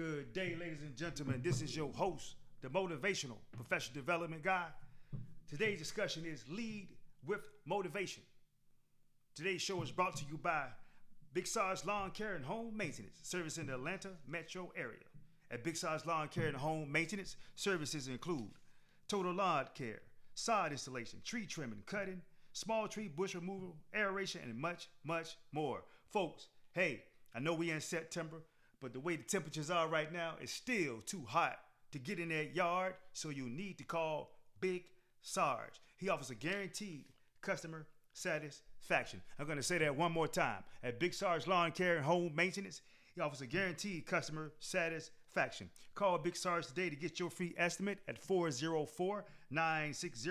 [0.00, 1.42] Good day, ladies and gentlemen.
[1.44, 4.64] This is your host, the motivational professional development guy.
[5.46, 6.88] Today's discussion is lead
[7.26, 8.22] with motivation.
[9.34, 10.68] Today's show is brought to you by
[11.34, 15.04] Big Sarge Lawn Care and Home Maintenance, service in the Atlanta metro area.
[15.50, 18.52] At Big Sarge Lawn Care and Home Maintenance, services include
[19.06, 20.00] total lawn care,
[20.34, 22.22] sod installation, tree trimming, cutting,
[22.54, 25.82] small tree bush removal, aeration, and much, much more.
[26.08, 27.02] Folks, hey,
[27.34, 28.38] I know we in September,
[28.80, 31.58] but the way the temperatures are right now, it's still too hot
[31.92, 34.84] to get in that yard, so you need to call Big
[35.22, 35.80] Sarge.
[35.96, 37.04] He offers a guaranteed
[37.40, 39.22] customer satisfaction.
[39.38, 40.64] I'm going to say that one more time.
[40.82, 42.80] At Big Sarge Lawn Care and Home Maintenance,
[43.14, 45.68] he offers a guaranteed customer satisfaction.
[45.94, 50.30] Call Big Sarge today to get your free estimate at 404 960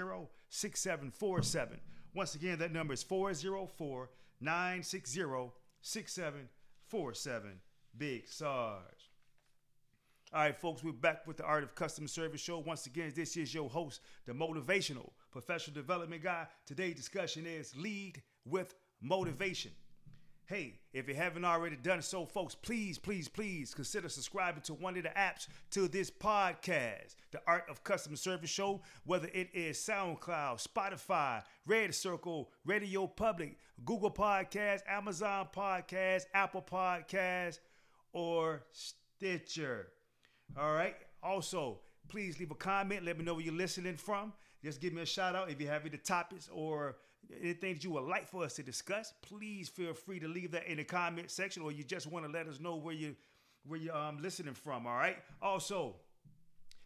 [0.50, 1.80] 6747.
[2.16, 4.10] Once again, that number is 404
[4.42, 7.60] 960 6747.
[7.98, 9.10] Big Sarge.
[10.32, 12.60] All right, folks, we're back with the Art of Customer Service show.
[12.60, 16.46] Once again, this is your host, the motivational professional development guy.
[16.68, 19.72] Today's discussion is lead with motivation.
[20.46, 24.98] Hey, if you haven't already done so, folks, please, please, please consider subscribing to one
[24.98, 29.78] of the apps to this podcast, the Art of Customer Service Show, whether it is
[29.78, 37.60] SoundCloud, Spotify, Red Circle, Radio Public, Google Podcast, Amazon Podcast, Apple Podcast,
[38.14, 39.88] or Stitcher.
[40.58, 40.96] All right.
[41.22, 43.06] Also, please leave a comment.
[43.06, 44.34] Let me know where you're listening from.
[44.64, 46.98] Just give me a shout out if you have any topics or
[47.42, 49.14] anything that you would like for us to discuss.
[49.22, 52.32] Please feel free to leave that in the comment section, or you just want to
[52.32, 53.16] let us know where you
[53.66, 54.88] where you're um, listening from.
[54.88, 55.18] All right.
[55.42, 55.96] Also,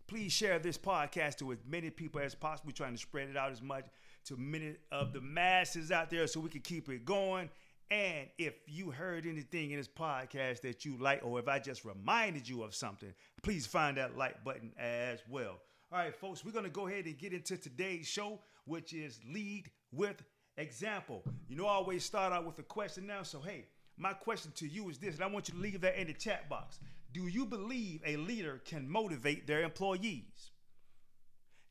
[0.08, 2.72] please share this podcast to as many people as possible.
[2.72, 3.86] Trying to spread it out as much
[4.26, 7.50] to many of the masses out there so we can keep it going.
[7.92, 11.86] And if you heard anything in this podcast that you like, or if I just
[11.86, 13.14] reminded you of something,
[13.44, 15.60] please find that like button as well.
[15.92, 19.20] All right, folks, we're going to go ahead and get into today's show, which is
[19.32, 20.24] lead with
[20.58, 21.24] example.
[21.48, 23.22] You know, I always start out with a question now.
[23.22, 23.66] So, hey,
[23.98, 26.14] my question to you is this, and I want you to leave that in the
[26.14, 26.80] chat box.
[27.12, 30.52] Do you believe a leader can motivate their employees?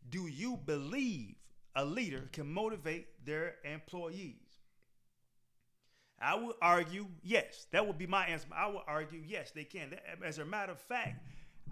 [0.09, 1.35] Do you believe
[1.75, 4.52] a leader can motivate their employees?
[6.23, 7.67] I would argue yes.
[7.73, 8.47] That would be my answer.
[8.57, 9.95] I would argue yes, they can.
[10.25, 11.25] As a matter of fact,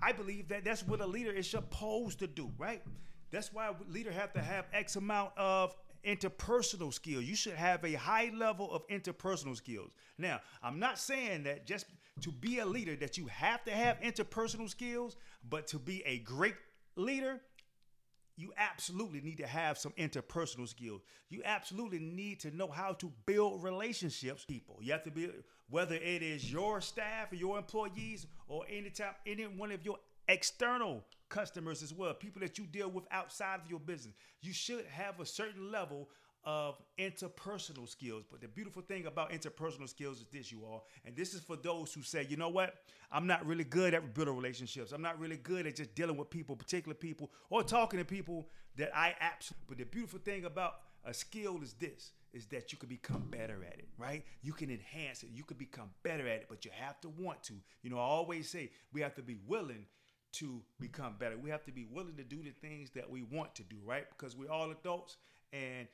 [0.03, 2.83] I believe that that's what a leader is supposed to do, right?
[3.31, 7.25] That's why leader have to have X amount of interpersonal skills.
[7.25, 9.91] You should have a high level of interpersonal skills.
[10.19, 11.87] Now, I'm not saying that just
[12.22, 15.16] to be a leader that you have to have interpersonal skills,
[15.49, 16.56] but to be a great
[16.97, 17.41] leader,
[18.41, 21.03] you absolutely need to have some interpersonal skills.
[21.28, 24.78] You absolutely need to know how to build relationships people.
[24.81, 25.28] You have to be
[25.69, 29.99] whether it is your staff or your employees or any time any one of your
[30.28, 34.15] external customers as well, people that you deal with outside of your business.
[34.41, 36.09] You should have a certain level
[36.45, 38.25] of interpersonal skills.
[38.31, 41.56] But the beautiful thing about interpersonal skills is this, you all, and this is for
[41.56, 42.75] those who say, you know what,
[43.12, 44.93] I'm not really good at building relationships.
[44.93, 48.49] I'm not really good at just dealing with people, particular people, or talking to people
[48.77, 49.65] that I absolutely.
[49.69, 50.75] But the beautiful thing about
[51.05, 54.25] a skill is this is that you can become better at it, right?
[54.43, 55.31] You can enhance it.
[55.33, 57.55] You can become better at it, but you have to want to.
[57.83, 59.87] You know, I always say we have to be willing
[60.33, 61.37] to become better.
[61.37, 64.04] We have to be willing to do the things that we want to do, right?
[64.16, 65.16] Because we're all adults
[65.53, 65.89] and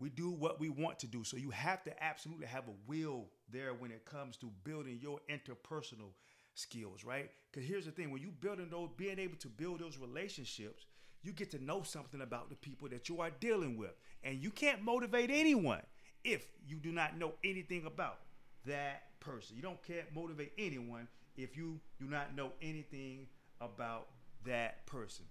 [0.00, 1.22] we do what we want to do.
[1.24, 5.20] So you have to absolutely have a will there when it comes to building your
[5.30, 6.12] interpersonal
[6.54, 7.30] skills, right?
[7.52, 10.86] Because here's the thing: when you building those, being able to build those relationships,
[11.22, 13.92] you get to know something about the people that you are dealing with,
[14.24, 15.82] and you can't motivate anyone
[16.24, 18.20] if you do not know anything about
[18.66, 19.56] that person.
[19.56, 23.26] You don't can't motivate anyone if you do not know anything
[23.60, 24.08] about
[24.44, 25.26] that person.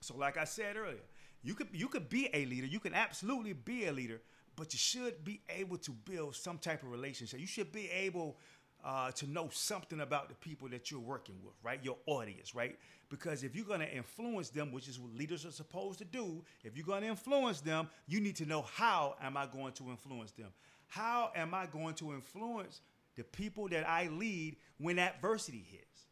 [0.00, 0.98] So, like I said earlier,
[1.42, 2.66] you could you could be a leader.
[2.66, 4.20] You can absolutely be a leader,
[4.56, 7.40] but you should be able to build some type of relationship.
[7.40, 8.36] You should be able
[8.84, 11.78] uh, to know something about the people that you're working with, right?
[11.82, 12.76] Your audience, right?
[13.08, 16.42] Because if you're going to influence them, which is what leaders are supposed to do,
[16.64, 19.88] if you're going to influence them, you need to know how am I going to
[19.90, 20.48] influence them?
[20.88, 22.80] How am I going to influence
[23.16, 26.06] the people that I lead when adversity hits,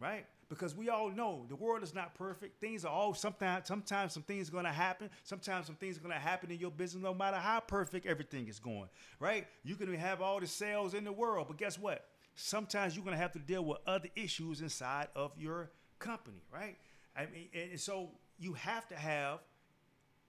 [0.00, 0.26] right?
[0.48, 2.60] Because we all know the world is not perfect.
[2.60, 5.10] Things are all sometimes sometimes some things are gonna happen.
[5.22, 8.58] Sometimes some things are gonna happen in your business, no matter how perfect everything is
[8.58, 8.88] going.
[9.20, 9.46] Right?
[9.62, 12.06] You can have all the sales in the world, but guess what?
[12.34, 16.76] Sometimes you're gonna have to deal with other issues inside of your company, right?
[17.16, 19.40] I mean, and so you have to have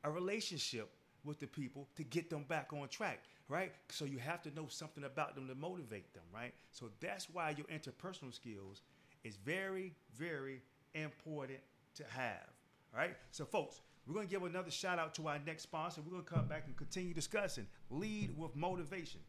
[0.03, 0.89] a relationship
[1.23, 3.73] with the people to get them back on track, right?
[3.89, 6.53] So you have to know something about them to motivate them, right?
[6.71, 8.83] So that's why your interpersonal skills
[9.25, 10.61] is very, very
[10.93, 11.59] important
[11.95, 12.47] to have.
[12.93, 13.15] All right.
[13.31, 16.01] So, folks, we're going to give another shout out to our next sponsor.
[16.01, 19.19] We're going to come back and continue discussing Lead with Motivation.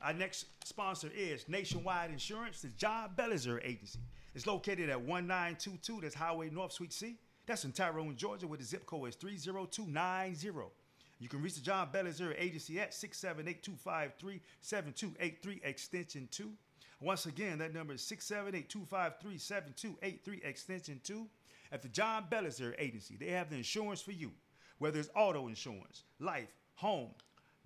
[0.00, 3.98] Our next sponsor is Nationwide Insurance, the John Bellizer Agency.
[4.34, 7.16] It's located at 1922, that's Highway North Suite C.
[7.46, 10.70] That's in Tyrone, Georgia, where the zip code is 30290.
[11.18, 16.52] You can reach the John Bellizer Agency at 678-253-7283 extension 2.
[17.00, 21.26] Once again, that number is 678-253-7283 extension 2.
[21.72, 24.30] At the John Bellizer Agency, they have the insurance for you,
[24.78, 27.10] whether it's auto insurance, life, home,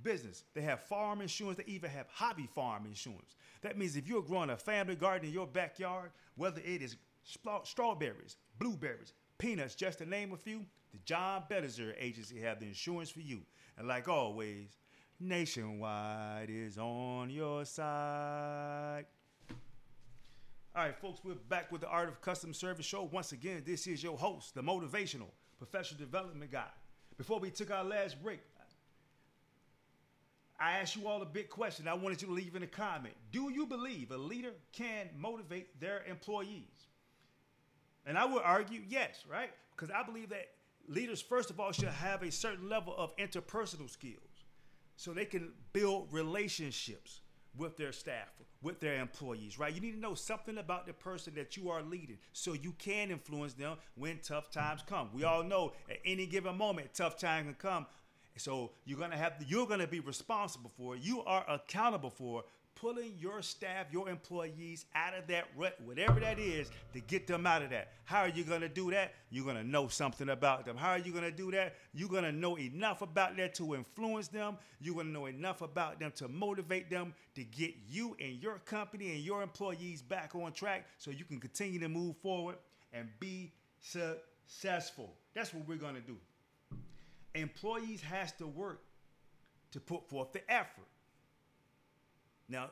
[0.02, 0.44] business.
[0.54, 1.58] They have farm insurance.
[1.58, 3.36] They even have hobby farm insurance.
[3.62, 6.96] That means if you're growing a family garden in your backyard, whether it is
[7.64, 13.10] strawberries, blueberries, peanuts, just to name a few, the John Bellizer Agency have the insurance
[13.10, 13.40] for you.
[13.76, 14.78] And like always,
[15.20, 19.04] Nationwide is on your side.
[20.72, 23.02] All right, folks, we're back with the Art of Custom Service show.
[23.02, 25.26] Once again, this is your host, the motivational
[25.58, 26.70] professional development guy.
[27.19, 28.38] Before we took our last break,
[30.61, 31.88] I asked you all a big question.
[31.88, 33.14] I wanted you to leave in a comment.
[33.32, 36.87] Do you believe a leader can motivate their employees?
[38.06, 39.50] And I would argue yes, right?
[39.75, 40.50] Because I believe that
[40.87, 44.44] leaders, first of all, should have a certain level of interpersonal skills
[44.94, 47.23] so they can build relationships
[47.56, 48.29] with their staff,
[48.62, 49.75] with their employees, right?
[49.75, 53.11] You need to know something about the person that you are leading so you can
[53.11, 55.11] influence them when tough times come.
[55.12, 57.87] We all know at any given moment, tough time can come.
[58.37, 61.02] So you're gonna have you're gonna be responsible for it.
[61.02, 62.44] You are accountable for
[62.75, 67.46] pulling your staff, your employees out of that rut, whatever that is, to get them
[67.46, 67.93] out of that.
[68.05, 69.12] How are you going to do that?
[69.31, 70.76] You're going to know something about them.
[70.76, 71.76] How are you going to do that?
[71.93, 74.56] You're going to know enough about that to influence them.
[74.81, 78.58] You're going to know enough about them to motivate them to get you and your
[78.64, 82.56] company and your employees back on track so you can continue to move forward
[82.93, 85.14] and be successful.
[85.34, 86.16] That's what we're going to do.
[87.34, 88.82] Employees has to work
[89.73, 90.87] to put forth the effort.
[92.50, 92.70] Now,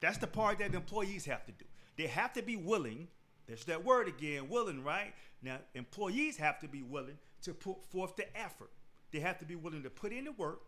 [0.00, 1.64] that's the part that employees have to do.
[1.96, 3.08] They have to be willing.
[3.46, 5.14] There's that word again, willing, right?
[5.42, 8.70] Now, employees have to be willing to put forth the effort.
[9.12, 10.60] They have to be willing to put in the work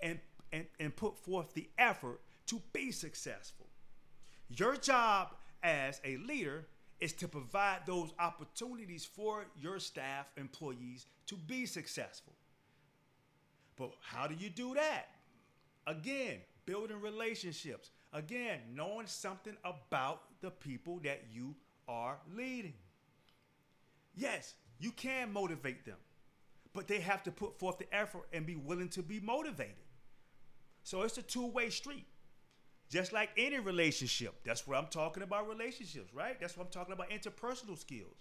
[0.00, 0.20] and,
[0.52, 3.66] and, and put forth the effort to be successful.
[4.48, 6.66] Your job as a leader
[7.00, 12.34] is to provide those opportunities for your staff, employees to be successful.
[13.76, 15.06] But how do you do that?
[15.86, 17.90] Again, building relationships.
[18.12, 21.54] Again, knowing something about the people that you
[21.88, 22.74] are leading.
[24.14, 25.96] Yes, you can motivate them,
[26.72, 29.74] but they have to put forth the effort and be willing to be motivated.
[30.84, 32.06] So it's a two way street.
[32.90, 34.34] Just like any relationship.
[34.44, 36.38] That's what I'm talking about relationships, right?
[36.38, 38.14] That's what I'm talking about interpersonal skills.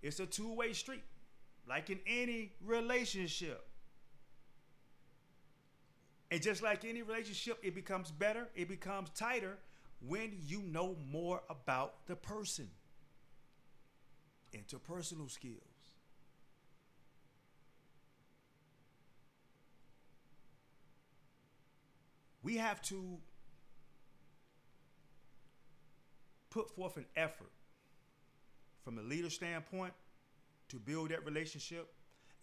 [0.00, 1.02] It's a two way street,
[1.68, 3.66] like in any relationship.
[6.34, 9.56] And just like any relationship, it becomes better, it becomes tighter
[10.04, 12.68] when you know more about the person.
[14.52, 15.60] Interpersonal skills.
[22.42, 23.18] We have to
[26.50, 27.52] put forth an effort
[28.82, 29.92] from a leader standpoint
[30.70, 31.94] to build that relationship,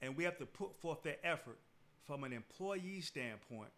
[0.02, 1.60] and we have to put forth that effort
[2.08, 3.72] from an employee standpoint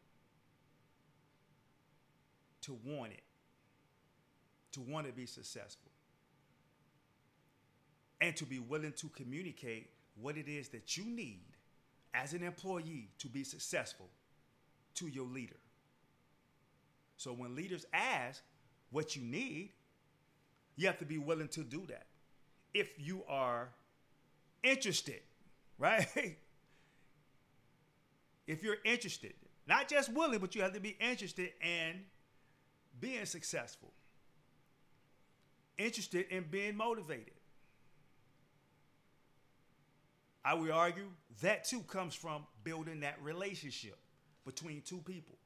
[2.63, 3.23] to want it,
[4.73, 5.91] to want to be successful,
[8.21, 9.89] and to be willing to communicate
[10.21, 11.45] what it is that you need
[12.13, 14.09] as an employee to be successful
[14.95, 15.55] to your leader.
[17.17, 18.43] So when leaders ask
[18.91, 19.71] what you need,
[20.75, 22.07] you have to be willing to do that.
[22.73, 23.69] If you are
[24.63, 25.21] interested,
[25.77, 26.37] right?
[28.47, 29.33] if you're interested,
[29.67, 32.01] not just willing, but you have to be interested in
[32.99, 33.93] being successful,
[35.77, 37.33] interested in being motivated.
[40.45, 41.07] I would argue
[41.41, 43.97] that too comes from building that relationship
[44.45, 45.37] between two people,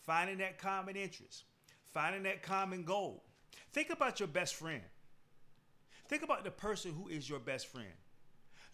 [0.00, 1.44] finding that common interest,
[1.92, 3.22] finding that common goal.
[3.72, 4.82] Think about your best friend.
[6.08, 7.92] Think about the person who is your best friend.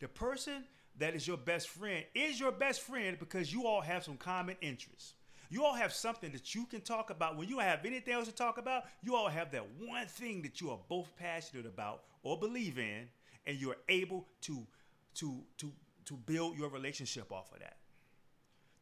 [0.00, 0.64] The person
[0.98, 4.56] that is your best friend is your best friend because you all have some common
[4.60, 5.14] interests.
[5.50, 7.36] You all have something that you can talk about.
[7.36, 10.60] When you have anything else to talk about, you all have that one thing that
[10.60, 13.08] you are both passionate about or believe in,
[13.46, 14.66] and you're able to
[15.14, 15.72] to to
[16.04, 17.76] to build your relationship off of that.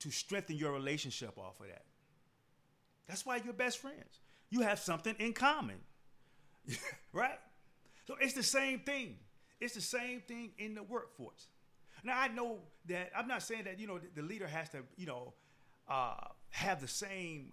[0.01, 1.85] To strengthen your relationship off of that.
[3.07, 4.21] That's why you're best friends.
[4.51, 5.77] You have something in common.
[7.13, 7.39] right?
[8.07, 9.17] So it's the same thing.
[9.61, 11.47] It's the same thing in the workforce.
[12.05, 15.07] Now I know that I'm not saying that you know the, leader has to you
[15.07, 15.33] know
[15.89, 16.15] uh,
[16.51, 17.53] have the same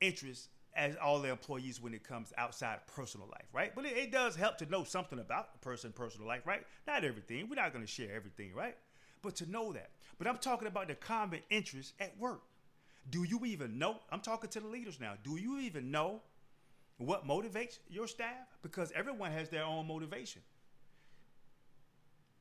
[0.00, 3.74] interests as all the employees when it comes outside of personal life, right?
[3.74, 6.62] But it, it does help to know something about the person personal life, right?
[6.86, 7.48] Not everything.
[7.48, 8.76] We're not going to share everything, right?
[9.22, 9.90] But to know that.
[10.18, 12.42] But I'm talking about the common interest at work.
[13.08, 13.96] Do you even know?
[14.10, 15.14] I'm talking to the leaders now.
[15.22, 16.20] Do you even know
[16.98, 18.46] what motivates your staff?
[18.62, 20.42] Because everyone has their own motivation.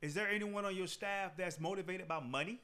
[0.02, 2.62] Is there anyone on your staff that's motivated by money?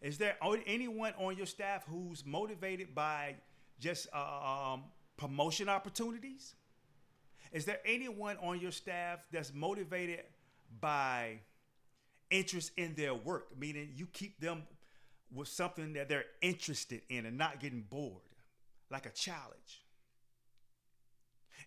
[0.00, 0.36] Is there
[0.66, 3.36] anyone on your staff who's motivated by
[3.78, 4.84] just uh, um,
[5.16, 6.54] promotion opportunities?
[7.52, 10.20] Is there anyone on your staff that's motivated
[10.80, 11.38] by
[12.30, 14.64] interest in their work, meaning you keep them
[15.32, 18.22] with something that they're interested in and not getting bored,
[18.90, 19.84] like a challenge?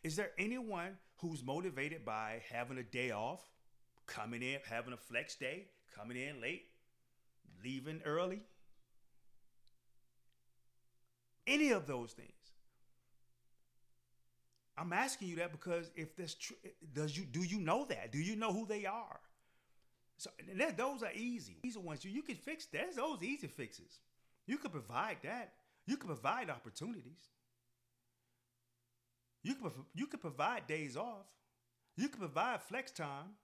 [0.04, 3.42] Is there anyone who's motivated by having a day off,
[4.06, 5.66] coming in, having a flex day,
[5.96, 6.66] coming in late,
[7.64, 8.42] leaving early?
[11.46, 12.32] Any of those things.
[14.78, 16.58] I'm asking you that because if this true,
[16.94, 18.12] does you do you know that?
[18.12, 19.20] Do you know who they are?
[20.18, 21.58] So that, those are easy.
[21.64, 22.68] These are ones you, you can fix.
[22.68, 24.00] That's those easy fixes.
[24.46, 25.54] You can provide that.
[25.86, 27.30] You can provide opportunities.
[29.44, 31.26] You can you can provide days off.
[31.96, 33.36] You can provide flex time.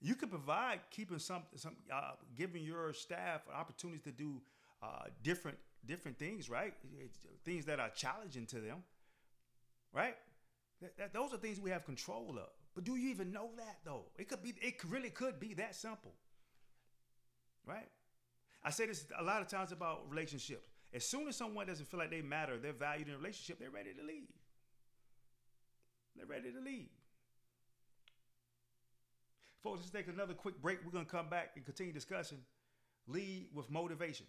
[0.00, 4.40] You can provide keeping some some uh, giving your staff opportunities to do
[4.82, 6.74] uh, different different things, right?
[7.44, 8.82] Things that are challenging to them,
[9.92, 10.16] right?
[10.82, 12.50] That, that, those are things we have control of.
[12.74, 14.04] But do you even know that though?
[14.18, 14.54] It could be.
[14.60, 16.12] It really could be that simple,
[17.66, 17.88] right?
[18.62, 20.68] I say this a lot of times about relationships.
[20.92, 23.70] As soon as someone doesn't feel like they matter, they're valued in a relationship, they're
[23.70, 24.28] ready to leave.
[26.16, 26.88] They're ready to leave.
[29.62, 30.78] Folks, let's take another quick break.
[30.84, 32.38] We're going to come back and continue discussing
[33.08, 34.26] lead with motivation.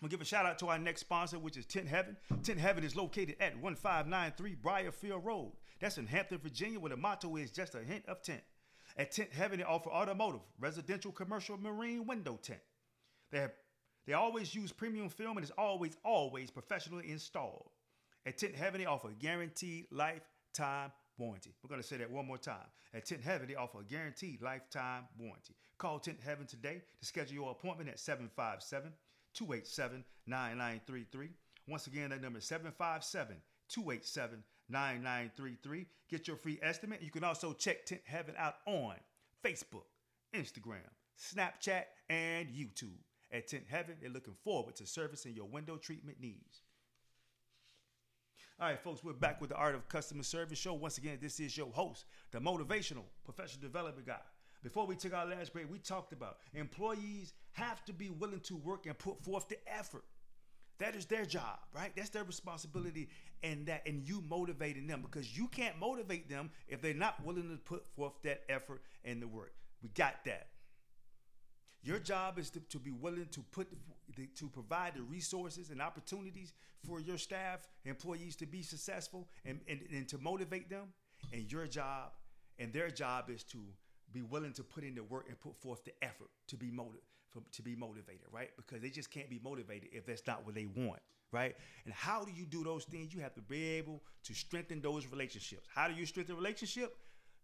[0.00, 2.16] We'll give a shout out to our next sponsor, which is Tint Heaven.
[2.42, 5.52] Tint Heaven is located at 1593 Briarfield Road.
[5.80, 8.42] That's in Hampton, Virginia, where the motto is just a hint of tint.
[8.96, 12.60] At Tint Heaven, they offer automotive, residential, commercial, marine window tint.
[13.30, 13.52] They have,
[14.06, 17.70] they always use premium film and is always, always professionally installed.
[18.26, 21.54] At Tint Heaven, they offer guaranteed lifetime warranty.
[21.62, 22.66] We're going to say that one more time.
[22.92, 25.54] At Tint Heaven, they offer a guaranteed lifetime warranty.
[25.78, 28.92] Call Tint Heaven today to schedule your appointment at 757
[29.34, 31.30] 287 9933.
[31.68, 33.36] Once again, that number is 757
[33.68, 35.86] 287 9933.
[36.10, 37.02] Get your free estimate.
[37.02, 38.94] You can also check Tint Heaven out on
[39.44, 39.86] Facebook,
[40.34, 43.00] Instagram, Snapchat, and YouTube.
[43.32, 46.62] At Tint Heaven, they're looking forward to servicing your window treatment needs.
[48.60, 50.74] All right, folks, we're back with the Art of Customer Service show.
[50.74, 54.20] Once again, this is your host, the motivational professional development guy.
[54.62, 58.56] Before we took our last break, we talked about employees have to be willing to
[58.56, 60.04] work and put forth the effort.
[60.78, 61.90] That is their job, right?
[61.96, 63.08] That's their responsibility,
[63.42, 67.50] and that and you motivating them because you can't motivate them if they're not willing
[67.50, 69.52] to put forth that effort and the work.
[69.82, 70.46] We got that.
[71.82, 73.68] Your job is to, to be willing to put
[74.36, 76.52] to provide the resources and opportunities
[76.86, 80.88] for your staff, employees to be successful and, and, and to motivate them.
[81.32, 82.12] And your job
[82.58, 83.58] and their job is to
[84.12, 87.02] be willing to put in the work and put forth the effort to be motivated
[87.52, 88.50] to be motivated, right?
[88.56, 91.00] Because they just can't be motivated if that's not what they want,
[91.32, 91.56] right?
[91.84, 93.12] And how do you do those things?
[93.12, 95.66] You have to be able to strengthen those relationships.
[95.74, 96.96] How do you strengthen relationship?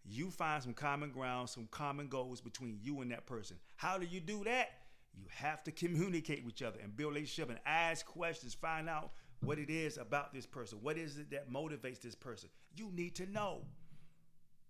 [0.04, 3.56] You find some common ground, some common goals between you and that person.
[3.76, 4.70] How do you do that?
[5.14, 8.88] You have to communicate with each other and build a relationship and ask questions, find
[8.88, 10.78] out what it is about this person.
[10.82, 12.50] What is it that motivates this person?
[12.74, 13.62] You need to know.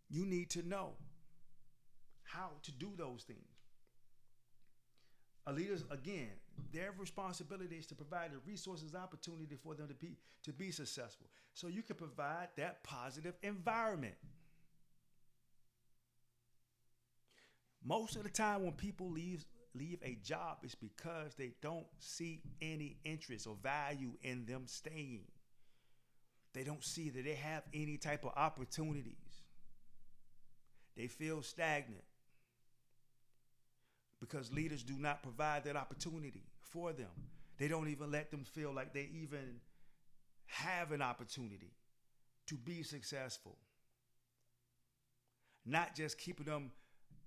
[0.08, 0.94] You need to know
[2.22, 3.38] how to do those things.
[5.46, 6.30] A leaders, again,
[6.72, 11.26] their responsibility is to provide the resources, opportunity for them to be to be successful.
[11.54, 14.14] So you can provide that positive environment.
[17.84, 19.44] Most of the time when people leave
[19.74, 25.24] leave a job, is because they don't see any interest or value in them staying.
[26.52, 29.14] They don't see that they have any type of opportunities.
[30.96, 32.02] They feel stagnant
[34.20, 37.08] because leaders do not provide that opportunity for them.
[37.58, 39.60] They don't even let them feel like they even
[40.46, 41.72] have an opportunity
[42.46, 43.56] to be successful.
[45.64, 46.72] Not just keeping them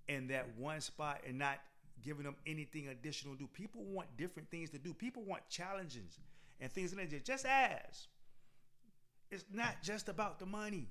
[0.07, 1.59] in that one spot and not
[2.03, 3.47] giving them anything additional to do.
[3.47, 4.93] People want different things to do.
[4.93, 6.19] People want challenges
[6.59, 7.25] and things like that.
[7.25, 8.07] Just as
[9.31, 10.89] it's not just about the money.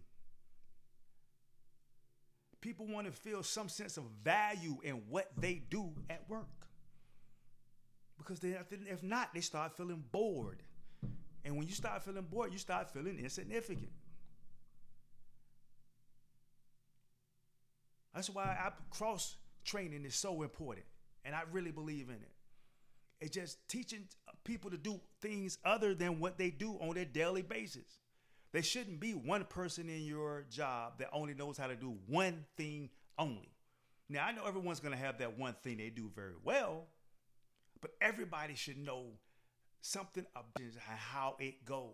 [2.60, 6.46] People want to feel some sense of value in what they do at work.
[8.18, 8.56] Because they,
[8.88, 10.62] if not, they start feeling bored.
[11.44, 13.90] And when you start feeling bored, you start feeling insignificant.
[18.14, 20.86] That's why I, cross training is so important.
[21.24, 22.32] And I really believe in it.
[23.20, 24.08] It's just teaching
[24.42, 27.98] people to do things other than what they do on their daily basis.
[28.52, 32.44] There shouldn't be one person in your job that only knows how to do one
[32.56, 33.52] thing only.
[34.08, 36.86] Now, I know everyone's going to have that one thing they do very well,
[37.80, 39.04] but everybody should know
[39.80, 41.90] something about how it goes.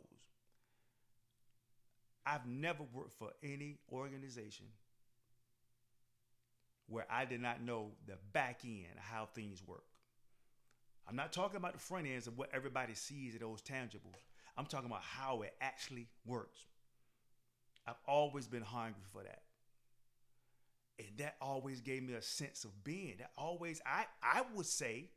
[2.27, 4.67] I've never worked for any organization
[6.89, 9.85] where I did not know the back end of how things work.
[11.09, 14.25] I'm not talking about the front ends of what everybody sees at those tangibles.
[14.57, 16.61] I'm talking about how it actually works.
[17.87, 19.43] I've always been hungry for that.
[20.99, 23.15] And that always gave me a sense of being.
[23.19, 25.11] That always, I, I would say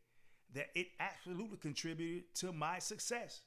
[0.53, 3.41] that it absolutely contributed to my success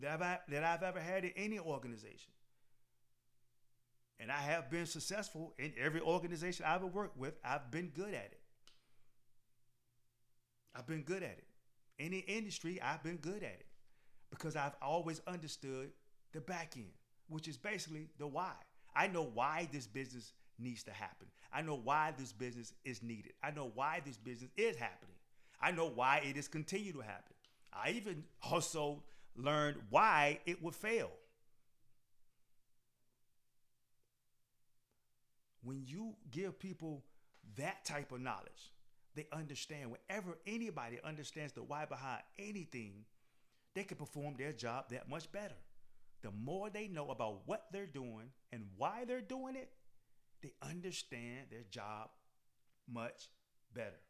[0.00, 2.30] that I've, that I've ever had in any organization.
[4.18, 7.34] And I have been successful in every organization I've ever worked with.
[7.44, 8.40] I've been good at it.
[10.74, 11.44] I've been good at it.
[11.98, 13.66] Any industry, I've been good at it
[14.30, 15.90] because I've always understood
[16.32, 16.92] the back end,
[17.28, 18.52] which is basically the why.
[18.94, 21.28] I know why this business needs to happen.
[21.52, 23.32] I know why this business is needed.
[23.42, 25.16] I know why this business is happening.
[25.60, 27.34] I know why it is continued to happen.
[27.72, 29.02] I even also
[29.36, 31.10] learned why it would fail.
[35.66, 37.02] When you give people
[37.56, 38.72] that type of knowledge,
[39.16, 39.90] they understand.
[39.90, 43.04] Whenever anybody understands the why behind anything,
[43.74, 45.56] they can perform their job that much better.
[46.22, 49.72] The more they know about what they're doing and why they're doing it,
[50.40, 52.10] they understand their job
[52.88, 53.28] much
[53.74, 54.00] better.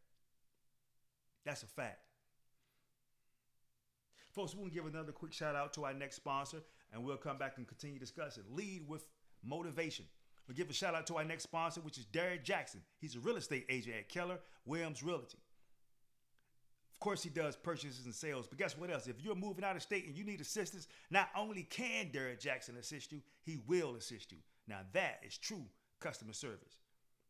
[1.47, 2.01] That's a fact.
[4.35, 6.59] Folks, we'll give another quick shout out to our next sponsor,
[6.93, 8.45] and we'll come back and continue discussing.
[8.51, 9.09] Lead with
[9.43, 10.05] motivation.
[10.47, 12.81] We'll give a shout out to our next sponsor, which is Derek Jackson.
[12.99, 15.39] He's a real estate agent at Keller Williams Realty.
[16.93, 19.07] Of course, he does purchases and sales, but guess what else?
[19.07, 22.77] If you're moving out of state and you need assistance, not only can Derek Jackson
[22.79, 24.39] assist you, he will assist you.
[24.67, 25.67] Now, that is true
[26.01, 26.79] customer service.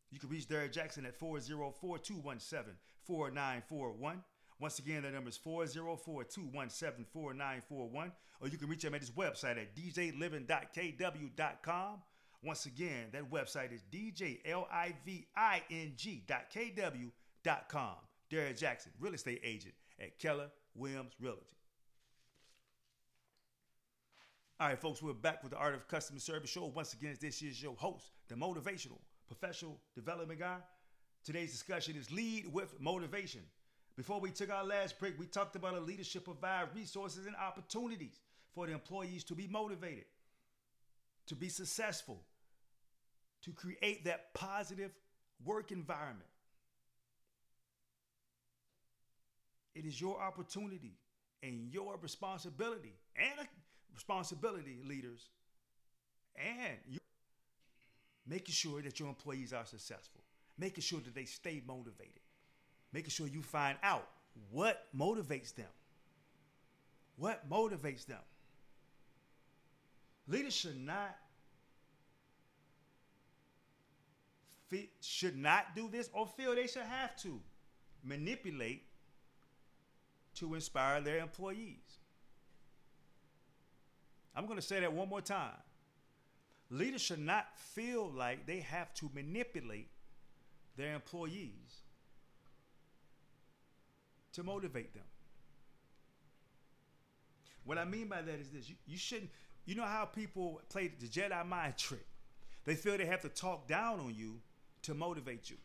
[0.09, 4.23] You can reach Derek Jackson at 404 217 4941.
[4.59, 8.11] Once again, that number is 404 217 4941.
[8.39, 12.01] Or you can reach him at his website at djliving.kw.com.
[12.43, 14.35] Once again, that website is djliving.kw.com.
[18.29, 21.45] Derek Jackson, real estate agent at Keller Williams Realty.
[24.59, 26.65] All right, folks, we're back with the Art of Customer Service show.
[26.65, 28.97] Once again, this is your host, the motivational
[29.27, 30.57] professional development guy.
[31.23, 33.41] Today's discussion is lead with motivation.
[33.95, 38.19] Before we took our last break, we talked about a leadership provide resources and opportunities
[38.53, 40.05] for the employees to be motivated,
[41.27, 42.21] to be successful,
[43.43, 44.91] to create that positive
[45.45, 46.29] work environment.
[49.75, 50.97] It is your opportunity
[51.43, 53.43] and your responsibility and uh,
[53.93, 55.29] responsibility, leaders,
[56.35, 56.99] and you
[58.25, 60.21] making sure that your employees are successful,
[60.57, 62.19] making sure that they stay motivated,
[62.91, 64.07] making sure you find out
[64.51, 65.67] what motivates them.
[67.15, 68.19] What motivates them?
[70.27, 71.17] Leaders should not
[74.99, 77.39] should not do this or feel they should have to
[78.03, 78.83] manipulate
[80.35, 81.99] to inspire their employees.
[84.35, 85.55] I'm going to say that one more time.
[86.69, 89.87] Leaders should not feel like they have to manipulate
[90.75, 91.81] their employees
[94.33, 95.03] to motivate them.
[97.63, 99.31] What I mean by that is this you, you shouldn't,
[99.67, 102.07] you know how people play the Jedi mind trick?
[102.65, 104.39] They feel they have to talk down on you
[104.83, 105.57] to motivate you.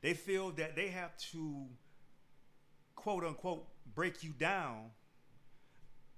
[0.00, 1.66] They feel that they have to,
[2.96, 4.90] quote unquote, break you down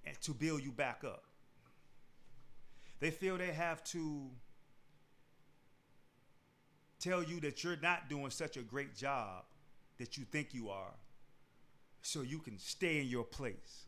[0.07, 1.25] and to build you back up.
[3.01, 4.31] They feel they have to
[7.01, 9.43] tell you that you're not doing such a great job
[9.99, 10.95] that you think you are
[12.03, 13.84] so you can stay in your place.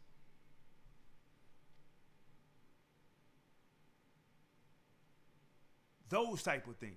[6.09, 6.95] Those type of things.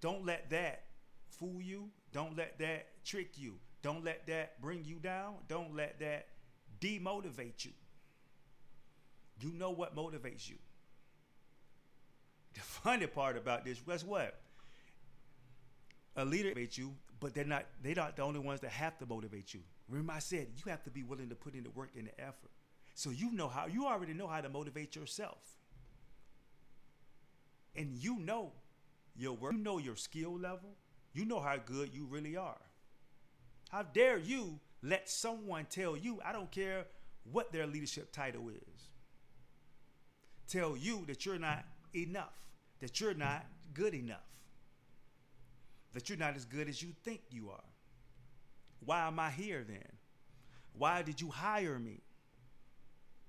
[0.00, 0.84] Don't let that
[1.28, 1.90] fool you.
[2.12, 3.54] Don't let that trick you.
[3.82, 5.34] Don't let that bring you down.
[5.48, 6.26] Don't let that
[6.80, 7.72] demotivate you.
[9.40, 10.56] You know what motivates you.
[12.54, 14.38] The funny part about this, guess what?
[16.16, 19.06] A leader motivates you, but they're not they're not the only ones that have to
[19.06, 19.60] motivate you.
[19.88, 22.20] Remember I said you have to be willing to put in the work and the
[22.20, 22.50] effort.
[22.94, 25.38] So you know how you already know how to motivate yourself.
[27.74, 28.52] And you know
[29.16, 30.70] your work, you know your skill level,
[31.12, 32.60] you know how good you really are.
[33.70, 36.86] How dare you let someone tell you, I don't care
[37.30, 38.88] what their leadership title is,
[40.48, 42.34] tell you that you're not enough,
[42.80, 44.18] that you're not good enough,
[45.92, 47.64] that you're not as good as you think you are.
[48.84, 49.92] Why am I here then?
[50.72, 52.00] Why did you hire me?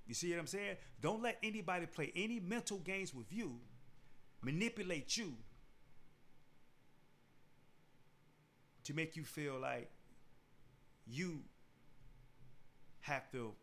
[0.07, 0.77] You see what I'm saying?
[1.01, 3.59] Don't let anybody play any mental games with you,
[4.41, 5.33] manipulate you
[8.83, 9.89] to make you feel like
[11.07, 11.41] you
[13.01, 13.53] have to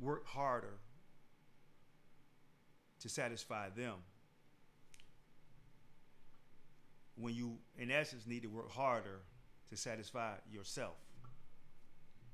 [0.00, 0.78] work harder
[3.00, 3.94] to satisfy them
[7.16, 9.20] when you in essence need to work harder
[9.68, 10.96] to satisfy yourself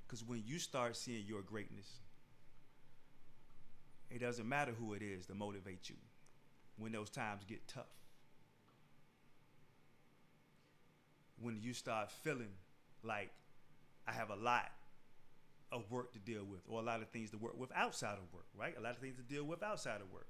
[0.06, 2.00] because when you start seeing your greatness
[4.10, 5.96] it doesn't matter who it is to motivate you
[6.78, 7.86] when those times get tough
[11.40, 12.48] when you start feeling
[13.02, 13.30] like
[14.06, 14.70] I have a lot
[15.72, 18.32] of work to deal with, or a lot of things to work with outside of
[18.32, 18.74] work, right?
[18.78, 20.28] A lot of things to deal with outside of work.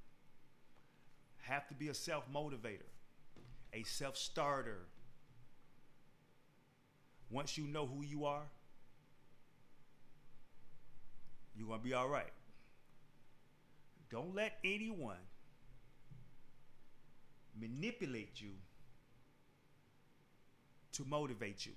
[1.42, 2.88] Have to be a self motivator,
[3.72, 4.86] a self starter.
[7.30, 8.44] Once you know who you are,
[11.56, 12.32] you're going to be all right.
[14.10, 15.16] Don't let anyone
[17.60, 18.50] manipulate you
[20.92, 21.72] to motivate you.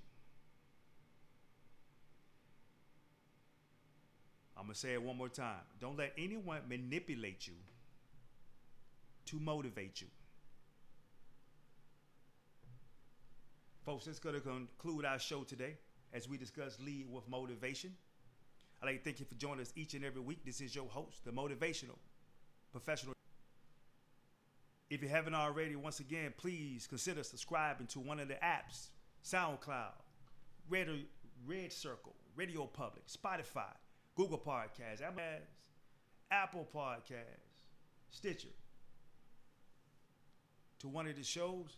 [4.57, 5.61] I'm going to say it one more time.
[5.79, 7.53] Don't let anyone manipulate you
[9.27, 10.07] to motivate you.
[13.85, 15.75] Folks, that's going to conclude our show today
[16.13, 17.91] as we discuss lead with motivation.
[18.81, 20.45] I'd like to thank you for joining us each and every week.
[20.45, 21.97] This is your host, the motivational
[22.71, 23.13] professional.
[24.89, 28.87] If you haven't already, once again, please consider subscribing to one of the apps
[29.23, 29.93] SoundCloud,
[30.69, 30.87] Red,
[31.45, 33.73] Red Circle, Radio Public, Spotify,
[34.15, 35.01] Google Podcasts,
[36.31, 37.65] Apple Podcasts,
[38.09, 38.49] Stitcher.
[40.79, 41.77] To one of the shows.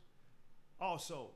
[0.80, 1.30] Also,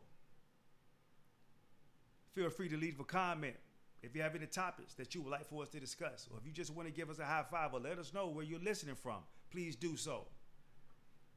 [2.33, 3.55] feel free to leave a comment
[4.01, 6.45] if you have any topics that you would like for us to discuss, or if
[6.45, 8.59] you just want to give us a high five or let us know where you're
[8.59, 9.17] listening from,
[9.55, 10.25] please do so.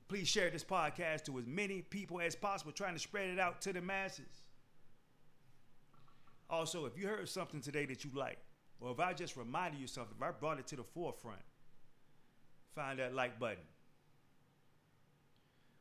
[0.09, 3.61] Please share this podcast to as many people as possible, trying to spread it out
[3.61, 4.43] to the masses.
[6.51, 8.39] Also, if you heard something today that you like,
[8.81, 11.39] or if I just reminded you something, if I brought it to the forefront,
[12.75, 13.63] find that like button.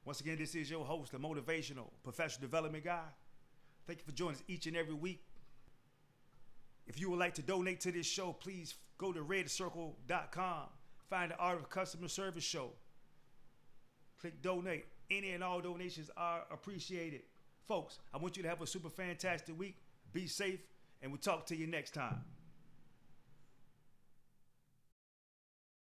[0.06, 3.08] Once again, this is your host, the motivational professional development guy.
[3.88, 5.24] Thank you for joining us each and every week.
[6.86, 10.68] If you would like to donate to this show, please go to redcircle.com.
[11.10, 12.72] Find the Art of Customer Service show.
[14.20, 14.86] Click donate.
[15.10, 17.22] Any and all donations are appreciated.
[17.68, 19.78] Folks, I want you to have a super fantastic week.
[20.12, 20.60] Be safe,
[21.02, 22.24] and we'll talk to you next time.